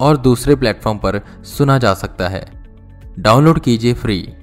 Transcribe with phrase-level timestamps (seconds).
[0.00, 2.44] और दूसरे प्लेटफॉर्म पर सुना जा सकता है।
[3.18, 4.34] डाउनलोड कीजिए फ्री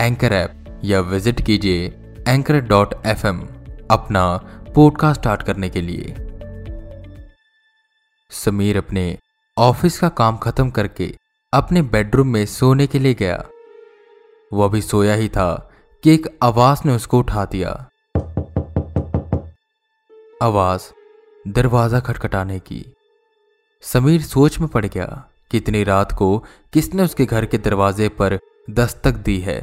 [0.00, 1.86] एंकर ऐप या विज़िट कीजिए
[2.28, 4.36] एंकर डॉट एफ़ अपना
[4.74, 6.14] पॉडकास्ट स्टार्ट करने के लिए।
[8.30, 9.18] समीर अपने
[9.58, 11.14] ऑफ़िस का काम खत्म करके
[11.52, 13.44] अपने बेडरूम में सोने के लिए गया।
[14.52, 15.70] वो अभी सोया ही था
[16.02, 17.70] कि एक आवाज़ ने उसको उठा दिया।
[20.42, 20.82] आवाज़
[21.48, 22.84] दरवाज़ा खटखटाने की।
[23.82, 25.06] समीर सोच में पड़ गया
[25.50, 26.38] कि इतनी रात को
[26.72, 28.38] किसने उसके घर के दरवाजे पर
[28.70, 29.60] दस्तक दी है।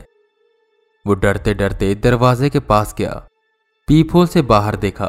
[1.05, 3.13] वो डरते डरते दरवाजे के पास गया
[3.87, 5.07] पीपोल से बाहर देखा,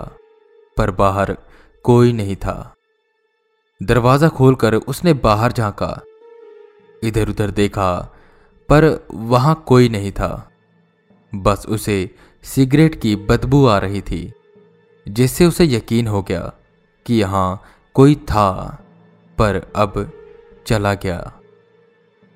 [0.76, 1.36] पर बाहर
[1.84, 2.74] कोई नहीं था।
[3.80, 6.00] दरवाज़ा खोलकर उसने बाहर झांका
[7.02, 7.92] इधर उधर देखा,
[8.68, 10.50] पर वहाँ कोई नहीं था।
[11.32, 11.98] बस उसे
[12.44, 14.32] सिगरेट की बदबू आ रही थी,
[15.06, 16.52] जिससे उसे यकीन हो गया
[17.06, 17.62] कि यहाँ
[17.96, 18.84] कोई था।
[19.40, 19.94] पर अब
[20.66, 21.18] चला गया।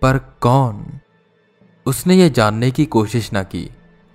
[0.03, 1.01] पर कौन?
[1.87, 3.69] उसने यह जानने की कोशिश ना की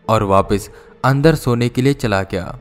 [0.07, 0.69] और वापस
[1.05, 2.59] अंदर सोने के लिए चला गया।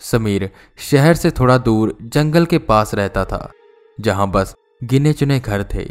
[0.00, 3.50] समीर शहर से थोड़ा दूर जंगल के पास रहता था,
[4.00, 5.88] जहाँ बस गिने चुने घर थे।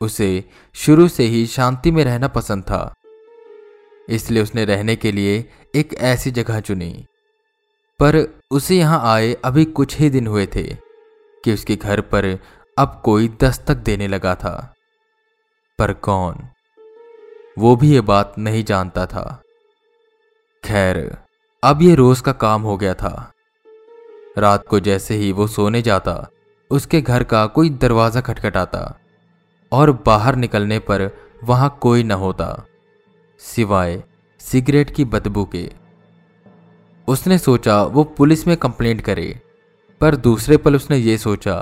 [0.00, 0.44] उसे
[0.74, 2.94] शुरू से ही शांति में रहना पसंद था,
[4.08, 5.44] इसलिए उसने रहने के लिए
[5.74, 7.06] एक ऐसी जगह चुनी।
[8.00, 8.16] पर
[8.50, 10.89] उसे यहाँ आए अभी कुछ ही दिन हुए थे।
[11.44, 12.38] कि उसके घर पर
[12.78, 14.74] अब कोई दस्तक देने लगा था।
[15.78, 16.48] पर कौन?
[17.58, 19.42] वो भी ये बात नहीं जानता था।
[20.64, 21.16] खैर,
[21.64, 23.32] अब ये रोज का काम हो गया था।
[24.38, 26.28] रात को जैसे ही वो सोने जाता,
[26.70, 28.98] उसके घर का कोई दरवाज़ा खटखटाता
[29.72, 31.10] और बाहर निकलने पर
[31.44, 32.66] वहाँ कोई न होता,
[33.38, 34.02] सिवाय
[34.40, 35.70] सिगरेट की बदबू के।
[37.08, 39.40] उसने सोचा वो पुलिस में कंप्लेंट करे
[40.00, 41.56] पर दूसरे पल उसने ये सोचा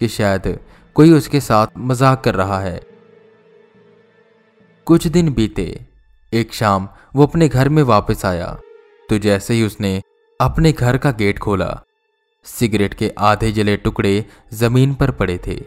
[0.00, 0.58] कि शायद
[0.96, 2.80] कोई उसके साथ मज़ाक कर रहा है।
[4.86, 5.86] कुछ दिन बीते,
[6.32, 8.56] एक शाम वो अपने घर में वापस आया।
[9.08, 10.00] तो जैसे ही उसने
[10.40, 11.82] अपने घर का गेट खोला,
[12.46, 15.60] सिगरेट के आधे जले टुकड़े ज़मीन पर पड़े थे।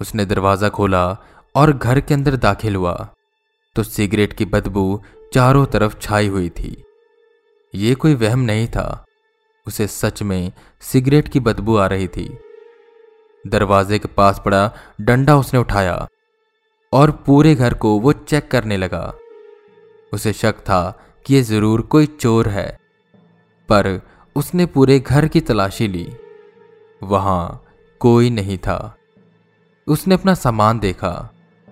[0.00, 1.06] उसने दरवाज़ा खोला
[1.54, 2.94] और घर के अंदर दाखिल हुआ।
[3.76, 5.00] तो सिगरेट की बदबू
[5.34, 6.76] चारों तरफ़ छाई हुई थी।
[7.74, 9.04] ये कोई वहम नहीं था।
[9.68, 10.52] उसे सच में
[10.82, 12.28] सिगरेट की बदबू आ रही थी।
[13.44, 14.70] दरवाजे के पास पड़ा
[15.00, 15.96] डंडा उसने उठाया
[16.92, 19.12] और पूरे घर को वो चेक करने लगा।
[20.12, 20.80] उसे शक था
[21.26, 22.68] कि यह ज़रूर कोई चोर है,
[23.68, 24.00] पर
[24.36, 26.06] उसने पूरे घर की तलाशी ली।
[27.02, 27.64] वहाँ
[28.00, 28.96] कोई नहीं था।
[29.86, 31.10] उसने अपना सामान देखा,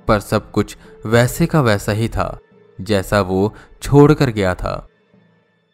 [0.09, 2.39] पर सब कुछ वैसे का वैसा ही था,
[2.79, 4.89] जैसा वो छोड़कर गया था।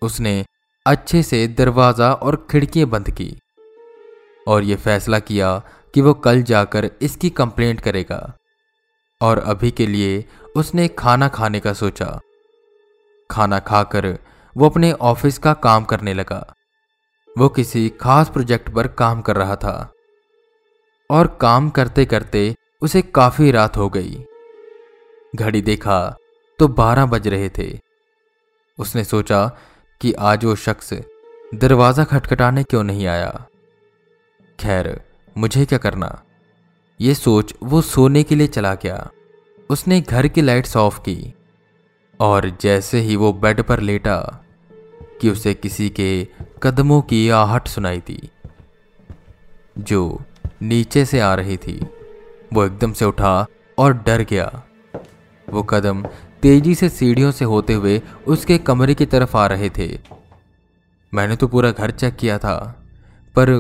[0.03, 0.45] उसने
[0.87, 3.39] अच्छे से दरवाज़ा और खिड़कियाँ बंद की
[4.49, 5.63] और यह फैसला किया
[5.95, 8.39] कि वो कल जाकर इसकी कंप्लेंट करेगा।
[9.21, 10.25] और अभी के लिए
[10.57, 12.21] उसने खाना खाने का सोचा।
[13.31, 14.19] खाना खाकर
[14.57, 16.55] वो अपने ऑफ़िस का काम करने लगा।
[17.39, 19.93] वो किसी खास प्रोजेक्ट पर काम कर रहा था।
[21.11, 24.25] और काम करते करते उसे काफ़ी रात हो गई।
[25.37, 26.17] घड़ी देखा
[26.59, 27.81] तो बारह बज रहे थे।
[28.79, 29.51] उसने सोचा
[30.03, 30.93] कि आज वो शख्स
[31.55, 33.47] दरवाज़ा खटखटाने क्यों नहीं आया?
[34.61, 35.01] खैर,
[35.39, 36.23] मुझे क्या करना?
[37.01, 39.11] ये सोच वो सोने के लिए चला गया।
[39.71, 41.35] उसने घर की लाइट्स ऑफ़ की
[42.21, 44.45] और जैसे ही वो बेड पर लेटा
[45.21, 46.29] कि उसे किसी के
[46.63, 48.31] कदमों की आहट सुनाई थी
[49.79, 50.23] जो
[50.63, 51.87] नीचे से आ रही थी,
[52.53, 53.47] वो एकदम से उठा
[53.79, 54.63] और डर गया।
[55.51, 56.07] वो कदम
[56.43, 59.99] तेज़ी से सीढ़ियों से होते हुए उसके कमरे की तरफ़ आ रहे थे।
[61.13, 62.57] मैंने तो पूरा घर चेक किया था,
[63.35, 63.51] पर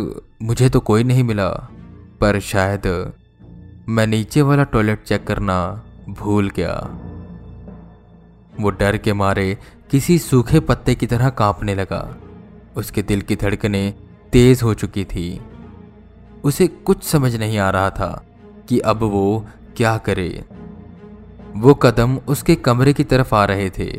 [0.42, 1.48] मुझे तो कोई नहीं मिला।
[2.20, 3.12] पर शायद
[3.88, 6.74] मैं नीचे वाला टॉयलेट चेक करना भूल गया।
[8.60, 9.58] वो डर के मारे
[9.90, 12.16] किसी सूखे पत्ते की तरह कांपने लगा।
[12.76, 13.94] उसके दिल की धड़कने
[14.32, 15.40] तेज हो चुकी थी।
[16.44, 18.26] उसे कुछ समझ नहीं आ रहा था
[18.68, 19.46] कि अब वो
[19.76, 20.44] क्या करे।
[21.56, 23.90] वो कदम उसके कमरे की तरफ़ आ रहे थे।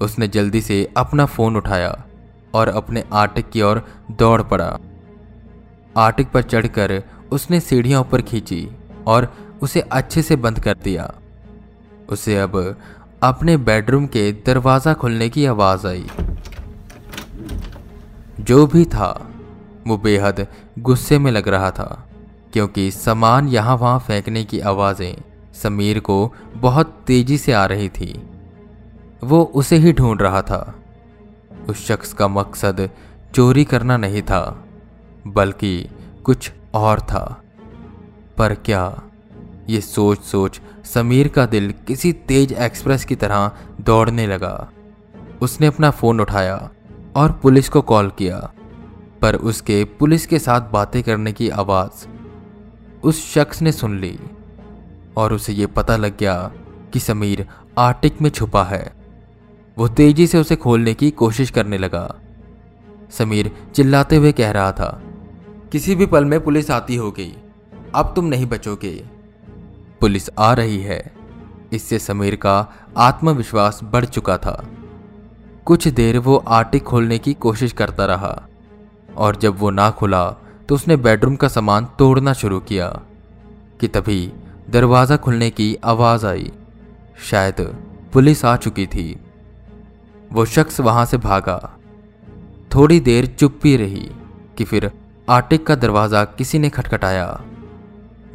[0.00, 2.04] उसने जल्दी से अपना फ़ोन उठाया
[2.54, 4.78] और अपने आटिक की ओर दौड़ पड़ा।
[5.96, 7.02] आटिक पर चढ़कर
[7.32, 8.68] उसने सीढ़ियाँ ऊपर खींची
[9.06, 9.32] और
[9.62, 11.12] उसे अच्छे से बंद कर दिया।
[12.08, 12.76] उसे अब
[13.22, 16.06] अपने बेडरूम के दरवाज़ा खुलने की आवाज़ आई।
[18.40, 19.30] जो भी था,
[19.86, 20.46] वो बेहद
[20.78, 22.06] गुस्से में लग रहा था,
[22.52, 25.14] क्योंकि सामान यहाँ वहाँ फेंकने की आवाज़ें
[25.54, 28.30] समीर को बहुत तेज़ी से आ रही थी।
[29.24, 30.74] वो उसे ही ढूंढ रहा था।
[31.68, 32.90] उस शख्स का मकसद
[33.34, 34.64] चोरी करना नहीं था,
[35.26, 35.88] बल्कि
[36.24, 37.42] कुछ और था।
[38.38, 39.02] पर क्या
[39.68, 43.50] ये सोच सोच समीर का दिल किसी तेज एक्सप्रेस की तरह
[43.80, 44.70] दौड़ने लगा?
[45.42, 46.70] उसने अपना फ़ोन उठाया
[47.16, 48.52] और पुलिस को कॉल किया,
[49.20, 52.06] पर उसके पुलिस के साथ बातें करने की आवाज़
[53.02, 54.18] उस शख्स ने सुन ली।
[55.16, 56.52] और उसे यह पता लग गया
[56.92, 57.46] कि समीर
[57.78, 58.92] आर्टिक में छुपा है।
[59.78, 62.14] वो तेज़ी से उसे खोलने की कोशिश करने लगा।
[63.10, 65.02] समीर चिल्लाते हुए कह रहा था,
[65.72, 67.32] किसी भी पल में पुलिस आती होगी।
[67.94, 69.04] अब तुम नहीं बचोगे।
[70.00, 71.12] पुलिस आ रही है।
[71.72, 74.66] इससे समीर का आत्मविश्वास बढ़ चुका था।
[75.64, 78.42] कुछ देर वो आर्टिक खोलने की कोशिश करता रहा
[79.16, 80.30] और जब वो ना खुला
[80.68, 83.00] तो उसने बेडरूम का सामान तोड़ना शुरू किया
[83.80, 84.32] कि तभी
[84.70, 86.52] दरवाज़ा खुलने की आवाज़ आई।
[87.22, 87.56] शायद
[88.12, 89.20] पुलिस आ चुकी थी।
[90.32, 91.78] वो शख्स वहाँ से भागा।
[92.74, 94.10] थोड़ी देर चुप भी रही
[94.56, 94.90] कि फिर
[95.28, 97.44] आर्टिक का दरवाज़ा किसी ने खटखटाया।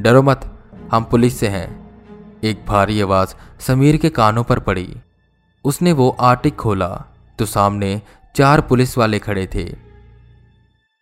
[0.02, 0.60] डरो मत,
[0.92, 1.88] हम पुलिस से हैं।
[2.44, 4.96] एक भारी आवाज़ समीर के कानों पर पड़ी।
[5.66, 7.06] उसने वो आर्टिक खोला
[7.40, 8.02] तो सामने
[8.36, 9.76] चार पुलिस वाले खड़े थे।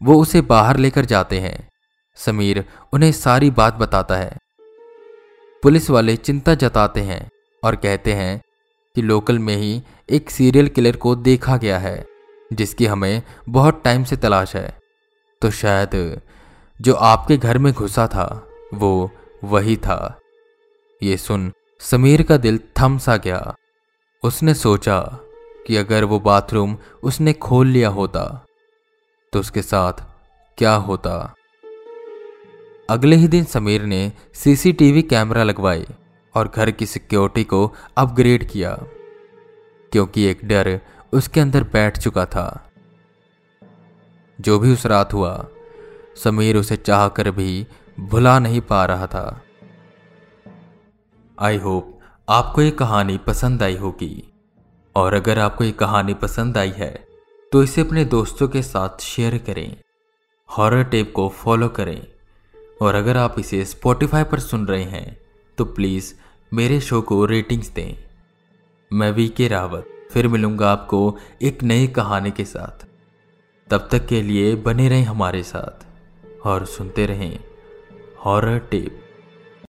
[0.04, 1.69] वो उसे बाहर लेकर जाते हैं।
[2.16, 4.38] समीर उन्हें सारी बात बताता है।
[5.66, 7.30] पुलिस वाले चिंता जताते हैं
[7.64, 8.42] और कहते हैं
[8.96, 12.06] कि लोकल में ही एक सीरियल किलर को देखा गया है,
[12.54, 14.78] जिसकी हमें बहुत टाइम से तलाश है।
[15.42, 16.22] तो शायद
[16.82, 19.12] जो आपके घर में घुसा था, वो
[19.44, 20.20] वही था।
[21.04, 23.56] ये सुन समीर का दिल थम सा गया।
[24.24, 25.00] उसने सोचा
[25.68, 28.46] कि अगर वो बाथरूम उसने खोल लिया होता
[29.34, 29.94] तो उसके साथ
[30.58, 31.36] क्या होता?
[32.90, 35.86] अगले ही दिन समीर ने सीसीटीवी कैमरा लगवाए
[36.36, 38.72] और घर की सिक्योरिटी को अपग्रेड किया,
[39.92, 40.80] क्योंकि एक डर
[41.14, 42.72] उसके अंदर बैठ चुका था।
[44.40, 45.46] जो भी उस रात हुआ,
[46.24, 47.68] समीर उसे चाहकर भी
[48.02, 49.42] भुला नहीं पा रहा था।
[51.38, 54.24] आई होप आपको ये कहानी पसंद आई होगी,
[54.96, 56.94] और अगर आपको ये कहानी पसंद आई है
[57.52, 59.78] तो इसे अपने दोस्तों के साथ शेयर करें,
[60.50, 62.02] हॉरर टेप को फॉलो करें।
[62.81, 65.18] और अगर आप इसे स्पॉटिफाई पर सुन रहे हैं
[65.57, 66.13] तो प्लीज़
[66.51, 67.95] मेरे शो को रेटिंग्स दें।
[68.92, 72.86] मैं वी के रावत, फिर मिलूँगा आपको एक नई कहानी के साथ।
[73.69, 75.86] तब तक के लिए बने रहें हमारे साथ
[76.48, 77.39] और सुनते रहें
[78.25, 79.01] हॉरर टेप